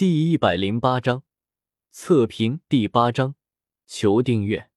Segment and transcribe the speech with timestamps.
[0.00, 1.24] 第一百零八章
[1.90, 3.34] 测评第八章，
[3.86, 4.70] 求订阅。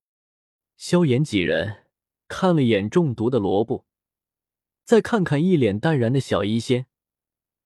[0.76, 1.86] 萧炎几人
[2.28, 3.86] 看了眼中毒的萝卜，
[4.84, 6.88] 再看看一脸淡然的小医仙，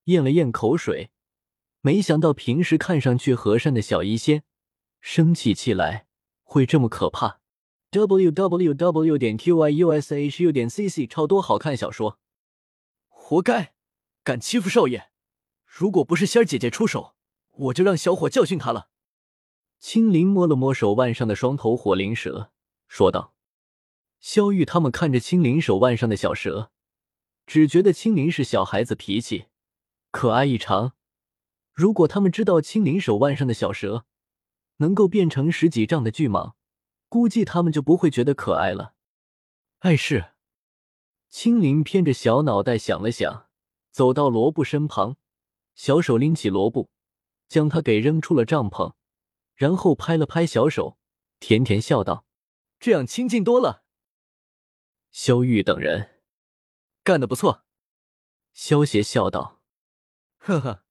[0.04, 1.10] 咽了咽口水，
[1.82, 4.44] 没想到平时看上去和善的小医仙，
[5.02, 6.06] 生起气来
[6.44, 7.40] 会这么可怕。
[7.90, 12.20] w w w 点 q y u s h u 点 c c 超多好看小说，
[13.08, 13.74] 活该，
[14.24, 15.10] 敢欺负少爷！
[15.66, 17.17] 如果不是仙儿姐姐出手。
[17.58, 18.90] 我就让小伙教训他了。
[19.80, 22.52] 青灵摸了摸手腕上的双头火灵蛇，
[22.88, 23.34] 说道
[24.20, 26.72] ：“萧玉他们看着青灵手腕上的小蛇，
[27.46, 29.46] 只觉得青灵是小孩子脾气，
[30.12, 30.94] 可爱异常。
[31.74, 34.06] 如果他们知道青灵手腕上的小蛇
[34.78, 36.54] 能够变成十几丈的巨蟒，
[37.08, 38.96] 估计他们就不会觉得可爱了。”
[39.80, 40.32] 碍事。
[41.30, 43.48] 青灵偏着小脑袋想了想，
[43.92, 45.18] 走到罗布身旁，
[45.76, 46.90] 小手拎起罗布。
[47.48, 48.96] 将他给扔出了帐篷，
[49.56, 50.98] 然后拍了拍小手，
[51.40, 52.26] 甜甜笑道
[52.80, 53.84] ：“这样清静多了。”
[55.12, 56.22] 萧玉等人
[57.04, 57.66] 干得不错。
[58.54, 59.62] 萧邪笑道
[60.38, 60.84] ：“呵呵。”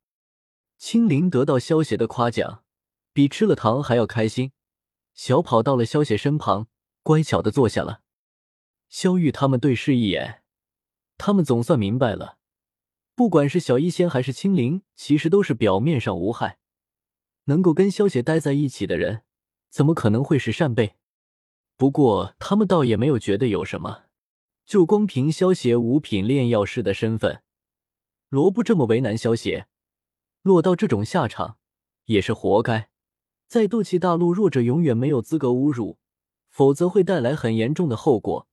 [0.78, 2.64] 青灵得到萧邪的夸奖，
[3.12, 4.52] 比吃了糖还要开心，
[5.14, 6.68] 小跑到了萧邪身旁，
[7.02, 8.02] 乖巧的坐下了。
[8.88, 10.42] 萧玉他们对视一眼，
[11.16, 12.38] 他们总算明白了。
[13.16, 16.58] 不管是小医仙还是青灵，其实都是表面上无害。
[17.44, 19.22] 能够跟萧邪待在一起的人，
[19.70, 20.96] 怎么可能会是扇贝？
[21.78, 24.02] 不过他们倒也没有觉得有什么，
[24.66, 27.42] 就光凭萧邪五品炼药师的身份，
[28.28, 29.66] 罗布这么为难萧邪，
[30.42, 31.56] 落到这种下场
[32.04, 32.90] 也是活该。
[33.46, 35.98] 在斗气大陆，弱者永远没有资格侮辱，
[36.50, 38.46] 否则会带来很严重的后果。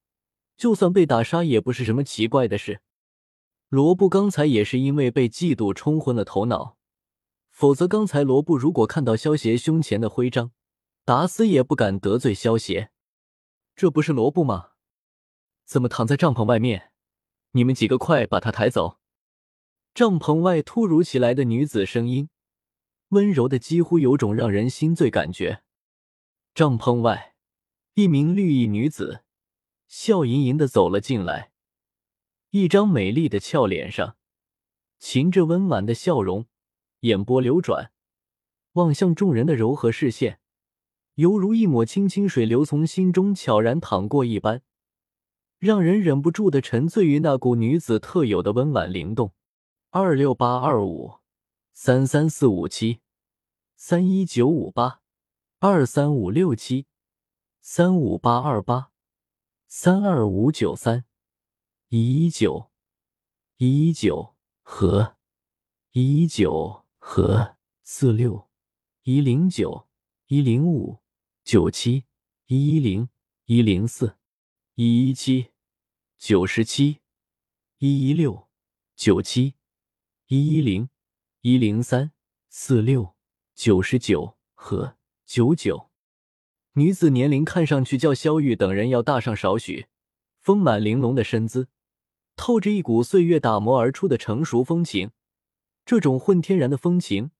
[0.56, 2.80] 就算被打杀，也不是什么奇怪的事。
[3.74, 6.78] 罗布刚才也是因为被嫉妒冲昏了头脑，
[7.50, 10.52] 否则刚才罗布如果看到萧邪胸前的徽章，
[11.04, 12.92] 打死也不敢得罪萧邪。
[13.76, 14.74] 这不是罗布吗？
[15.66, 16.92] 怎么躺在帐篷外面？
[17.54, 19.00] 你们几个快把他抬走！
[19.96, 22.30] 帐篷外突如其来的女子声音，
[23.08, 25.64] 温柔的几乎有种让人心醉感觉。
[26.54, 27.34] 帐篷外，
[27.96, 29.24] 一名绿衣女子
[29.88, 31.53] 笑盈盈的走了进来。
[32.56, 34.16] 一张美丽的俏脸上，
[35.02, 36.46] 噙着温婉的笑容，
[37.00, 37.92] 眼波流转，
[38.74, 40.40] 望向众人的柔和视线，
[41.16, 44.62] 犹如一抹清清水流从心中悄然淌过一般，
[45.58, 49.34] 让人忍不住的沉醉于那股女子特有的温婉灵动。
[49.90, 51.16] 二六八二五
[51.74, 53.00] 三三四五七
[53.76, 55.02] 三一九五八
[55.58, 56.86] 二三五六七
[57.62, 58.92] 三五八二八
[59.68, 61.06] 三二五九三。
[61.96, 62.72] 一九
[63.58, 64.34] 一九
[64.64, 65.16] 和
[65.92, 68.50] 一九和四六
[69.04, 69.88] 一零九
[70.26, 71.04] 一零五
[71.44, 72.06] 九七
[72.48, 73.10] 一一零
[73.46, 74.18] 一零四
[74.74, 75.52] 一一七
[76.18, 77.02] 九十七
[77.78, 78.50] 一一六
[78.96, 79.54] 九七
[80.26, 80.90] 一一零
[81.42, 82.12] 一零三
[82.50, 83.14] 四六
[83.54, 85.92] 九十九和九九。
[86.72, 89.86] 女子年龄看上去较萧玉等人要大上少许，
[90.40, 91.68] 丰满玲珑的身姿。
[92.36, 95.12] 透着一股岁月打磨而出的成熟风情，
[95.86, 97.32] 这种混天然的风情，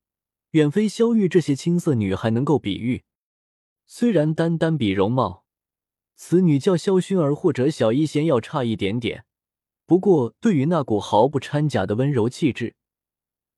[0.52, 3.04] 远非萧玉这些青涩女孩能够比喻。
[3.86, 5.46] 虽然单单比容貌，
[6.16, 9.26] 此女较萧薰儿或者小一仙要差一点点，
[9.86, 12.76] 不过对于那股毫不掺假的温柔气质，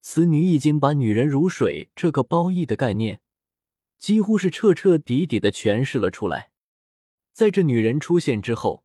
[0.02, 3.22] 此女已经把“女人如水”这个褒义的概念，
[4.00, 6.52] 几乎是彻彻底底的诠释了出来。
[7.34, 8.84] 在这女人出现之后，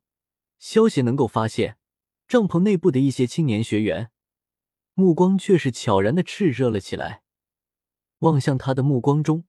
[0.58, 1.78] 萧邪能够发现。
[2.30, 4.12] 帐篷内部的一些青年学员，
[4.94, 7.24] 目光却是悄然的炽热了起来。
[8.20, 9.46] 望向他的目光中，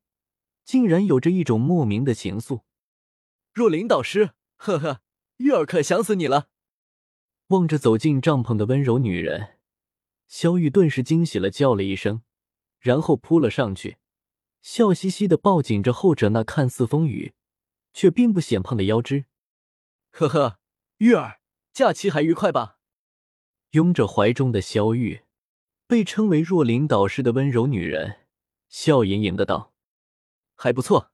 [0.64, 2.64] 竟然有着一种莫名的情愫。
[3.54, 5.04] 若琳导师，呵呵，
[5.38, 6.50] 玉儿可想死你了。
[7.50, 9.60] 望着走进帐篷的温柔女人，
[10.28, 12.24] 萧玉顿时惊喜了，叫了一声，
[12.80, 13.98] 然后扑了上去，
[14.64, 17.34] 笑嘻嘻的抱紧着后者那看似丰腴，
[17.94, 19.26] 却并不显胖的腰肢。
[20.10, 20.58] 呵呵，
[20.98, 21.41] 玉儿。
[21.74, 22.78] 假期还愉快吧？
[23.72, 25.24] 拥着怀中的萧玉，
[25.88, 28.28] 被称为若琳导师的温柔女人，
[28.68, 29.74] 笑盈盈的道
[30.56, 31.12] ：“还不错。”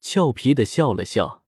[0.00, 1.42] 俏皮的笑了笑。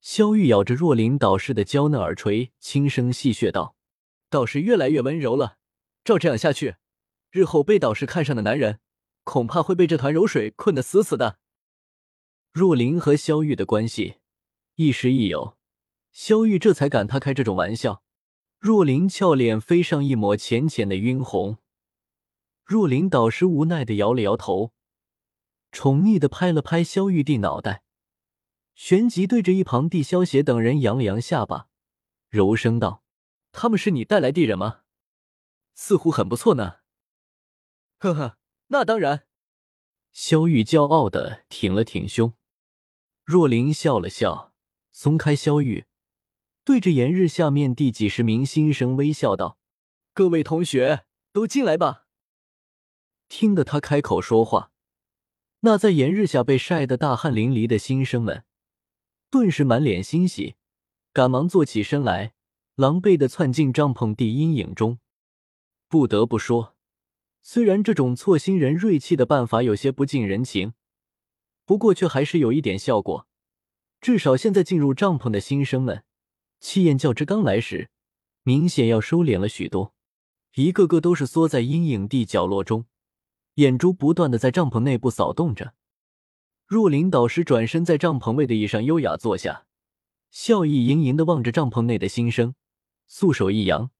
[0.00, 3.74] 萧玉咬着若琳导师的娇嫩耳垂，轻声戏谑道
[4.30, 5.58] ：“导师越来越温柔了，
[6.04, 6.76] 照这样下去，
[7.32, 8.78] 日后被导师看上的男人，
[9.24, 11.40] 恐怕会被这团柔水困得死死的。”
[12.54, 14.18] 若琳和萧玉的关系，
[14.76, 15.57] 亦师亦友。
[16.18, 18.02] 萧玉这才敢他开这种玩笑。
[18.58, 21.58] 若琳俏脸飞上一抹浅浅的晕红，
[22.64, 24.72] 若琳导师无奈的摇了摇头，
[25.70, 27.84] 宠溺的拍了拍萧玉帝脑袋，
[28.74, 31.68] 旋即对着一旁帝萧邪等人扬了扬下巴，
[32.28, 33.04] 柔声道
[33.52, 34.80] ：“他们是你带来的人吗？
[35.74, 36.78] 似乎很不错呢。
[38.00, 39.28] ”“呵呵，那当然。”
[40.10, 42.34] 萧玉骄傲的挺了挺胸。
[43.22, 44.52] 若琳笑了笑，
[44.90, 45.86] 松开萧玉，
[46.68, 49.56] 对着炎日下面第几十名新生微笑道
[50.12, 52.04] ：“各位同学，都进来吧。”
[53.30, 54.70] 听得他开口说话，
[55.60, 58.44] 那在炎日下被晒得大汗淋漓的新生们，
[59.30, 60.56] 顿时满脸欣喜，
[61.14, 62.34] 赶忙坐起身来，
[62.74, 64.98] 狼狈的窜进帐篷地阴影中。
[65.88, 66.76] 不得不说，
[67.40, 70.74] 虽然这种挫新人锐气的办法有些不近人情，
[71.64, 73.26] 不过却还是有一点效果。
[74.02, 76.04] 至少现在进入帐篷的新生们，
[76.60, 77.90] 气焰较之刚来时，
[78.42, 79.94] 明显要收敛了许多，
[80.54, 82.86] 一个个都是缩在阴影地角落中。
[83.54, 85.74] 眼珠不断的在帐篷内部扫动着。
[86.64, 89.66] 若琳导师转身在帐篷位的椅上优雅坐下，
[90.30, 92.54] 笑意盈盈的望着帐篷内的新生，
[93.06, 93.90] 素手一扬，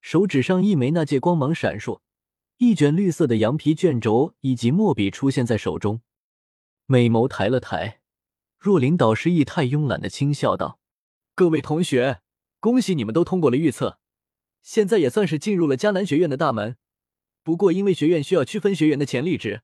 [0.00, 2.00] 手指上一枚那戒光芒闪烁，
[2.56, 6.00] 一卷绿色的羊皮卷轴以及墨笔出现在手中，
[6.86, 8.00] 美眸抬了抬。
[8.58, 10.80] 若琳导师意态慵懒的轻笑道
[11.34, 12.22] ：“各位同学，
[12.60, 13.98] 恭喜你们都通过了预测，
[14.62, 16.76] 现在也算是进入了迦南学院的大门。”
[17.42, 19.62] 不过，因为学院需要区分学员的潜力值，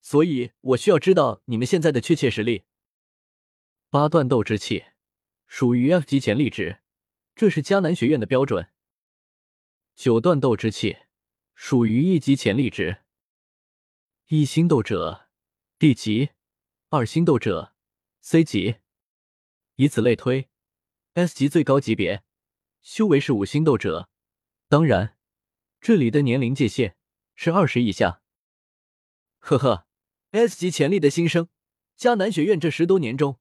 [0.00, 2.64] 所以我需要知道你们现在的确切实力。
[3.90, 4.84] 八段斗之气
[5.46, 6.78] 属于 F 级潜力值，
[7.34, 8.70] 这是迦南学院的标准。
[9.94, 10.96] 九段斗之气
[11.54, 13.02] 属于一级潜力值。
[14.28, 15.28] 一星斗者
[15.78, 16.30] D 级，
[16.90, 17.74] 二星斗者
[18.20, 18.76] C 级，
[19.74, 20.48] 以此类推
[21.18, 22.22] ，S 级最高级别
[22.80, 24.08] 修为是五星斗者。
[24.68, 25.16] 当然，
[25.80, 26.94] 这里的年龄界限。
[27.40, 28.20] 是二十以下，
[29.38, 29.86] 呵呵
[30.32, 31.48] ，S 级潜力的新生，
[31.96, 33.38] 迦南学院这十多年中，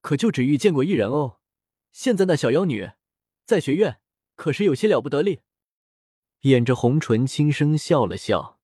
[0.00, 1.40] 可就只遇见过一人哦。
[1.90, 2.92] 现在那小妖女，
[3.44, 4.00] 在学院
[4.36, 5.40] 可是有些了不得力。
[6.42, 8.60] 掩着红唇轻声笑了笑，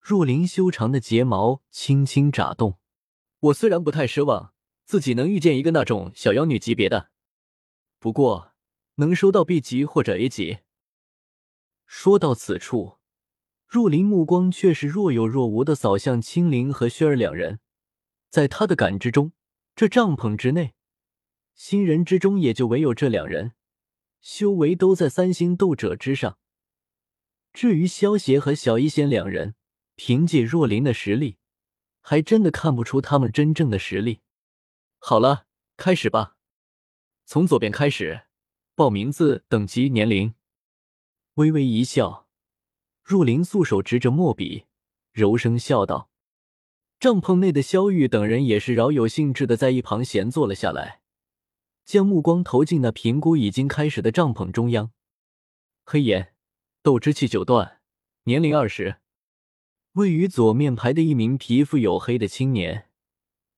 [0.00, 2.78] 若琳修长的睫毛轻轻眨动。
[3.40, 4.54] 我虽然不太奢望
[4.86, 7.10] 自己能遇见一个那种小妖女级别的，
[7.98, 8.52] 不过
[8.96, 10.58] 能收到 B 级或者 A 级。
[11.86, 12.98] 说到此处。
[13.66, 17.60] 若琳目光却是若有若无的扫向青灵和轩儿两人，
[18.30, 19.32] 在他的感知中，
[19.76, 20.74] 这帐篷之内，
[21.54, 23.52] 新人之中也就唯有这两人，
[24.22, 26.38] 修为都在三星斗者之上。
[27.52, 29.54] 至于萧邪和小医仙两人，
[29.96, 31.36] 凭借若琳的实力，
[32.00, 34.22] 还真的看不出他们真正的实力。
[34.98, 35.44] 好了，
[35.76, 36.37] 开始吧，
[37.30, 38.22] 从左边开始，
[38.74, 40.32] 报名字、等级、年龄。
[41.34, 42.26] 微微一笑。
[43.04, 44.64] 若琳素手执着墨笔，
[45.12, 46.08] 柔声笑道
[46.98, 51.02] ：“帐篷内的萧玉等人也是饶有兴致的在一旁闲坐了下来，
[51.84, 54.90] 将目光投进那评估已经开始的帐篷中央。
[55.84, 56.32] 黑岩，
[56.82, 57.82] 斗之气九段，
[58.24, 59.00] 年龄二十。
[59.92, 62.88] 位于左面排的一名皮肤黝黑的青年，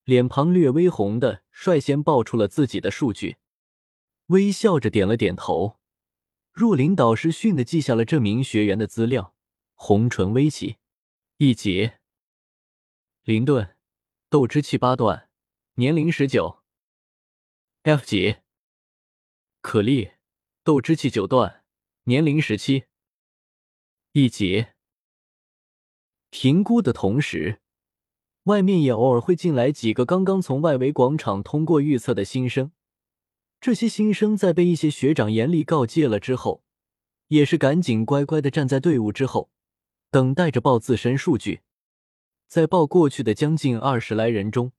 [0.02, 3.36] 脸庞略微红的，率先报出了自己的数据，
[4.30, 5.78] 微笑着点了点头。
[6.52, 9.34] 若琳导师训的记下了这名学员的资料。”
[9.82, 10.76] 红唇微起，
[11.38, 11.92] 一级
[13.22, 13.76] 灵盾，
[14.28, 15.30] 斗之气八段，
[15.76, 16.62] 年龄十九。
[17.84, 18.36] F 级
[19.62, 20.10] 可莉，
[20.62, 21.64] 斗之气九段，
[22.04, 22.84] 年龄十七。
[24.12, 24.66] 一级
[26.28, 27.62] 评估的同时，
[28.42, 32.70] 外面也偶尔会进来几个刚刚从外围广场通过预测的新生。
[33.60, 36.64] 这些新生在被一些学长严厉告诫了之后，
[37.28, 39.50] 也是赶紧乖乖的站在队伍之后。
[40.10, 41.60] 等待着报自身数据，
[42.48, 44.72] 在报过去的将近二十来人中，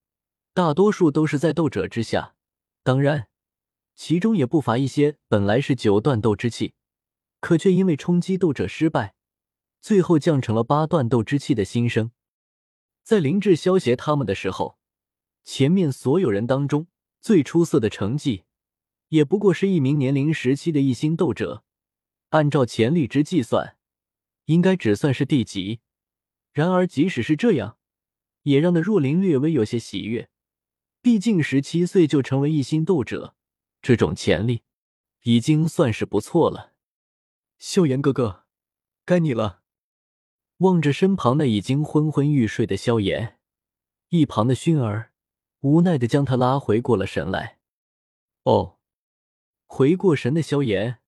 [0.54, 2.36] 大多数都是在斗者之下。
[2.84, 3.30] 当然，
[3.96, 6.74] 其中也不乏一些本来是九段斗之气，
[7.40, 9.16] 可却因为冲击斗者失败，
[9.80, 12.12] 最后降成了八段斗之气的新生。
[13.04, 14.78] 在林志消协他们的时候，
[15.46, 16.88] 前面所有人当中
[17.22, 18.44] 最出色的成绩，
[19.12, 21.64] 也不过是一名年龄十七的一星斗者。
[22.32, 23.78] 按照潜力值计算。
[24.46, 25.80] 应该只算是地级，
[26.52, 27.78] 然而即使是这样，
[28.42, 30.30] 也让那若琳略微有些喜悦。
[31.02, 33.36] 毕竟十七岁就成为一星斗者，
[33.82, 34.64] 这种潜力
[35.22, 36.74] 已经算是不错了。
[37.60, 38.46] 萧炎哥哥，
[39.06, 39.62] 该你了。
[40.58, 43.40] 望着身旁那已经昏昏欲睡的萧炎，
[44.10, 45.14] 一旁的薰儿
[45.62, 47.60] 无奈的将他拉回过了神来。
[48.44, 48.80] 哦，
[49.74, 51.00] 回过神的萧炎。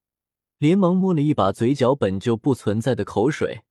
[0.58, 3.64] 连忙摸了一把嘴角本就不存在的口水，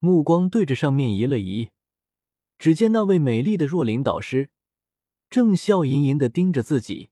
[0.00, 1.70] 目光对着上面移了移，
[2.58, 4.50] 只见那位美丽的若琳导师
[5.30, 7.10] 正笑盈盈的盯着自己，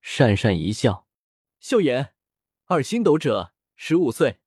[0.00, 1.08] 讪讪一笑。
[1.58, 2.14] 萧炎，
[2.66, 4.38] 二星斗者，十五岁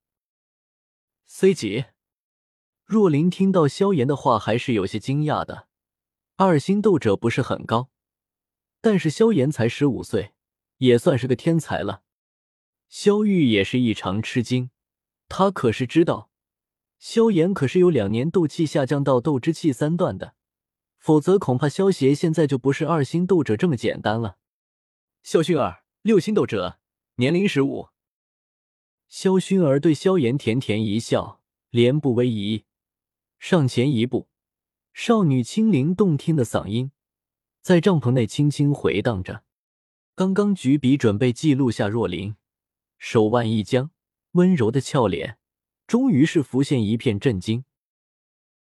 [1.25, 1.88] ，C 级。
[2.86, 5.67] 若琳听到萧炎的话，还是有些惊讶的。
[6.38, 7.89] 二星斗者不是很高，
[8.79, 10.35] 但是萧炎才十五岁，
[10.77, 12.03] 也算是个天才了。
[12.88, 14.70] 萧玉也是异常吃惊，
[15.27, 16.29] 他可是知道。
[16.98, 20.36] 萧炎可是有两年斗气下降到斗之气三段的，
[20.98, 24.38] 否则恐怕萧邪现在就不是二星斗者这么简单了。
[25.24, 26.79] 萧薰儿，六星斗者，
[27.15, 27.89] 年龄十五。
[29.08, 32.65] 萧薰儿对萧炎甜甜一笑，脸部微移，
[33.39, 34.27] 上前一步，
[34.94, 36.91] 少女清灵动听的嗓音
[37.62, 39.45] 在帐篷内轻轻回荡着。
[40.18, 42.38] 刚刚举笔准备记录下若琳，
[42.98, 43.92] 手腕一僵，
[44.32, 45.38] 温柔的俏脸。
[45.86, 47.66] 终于是浮现一片震惊。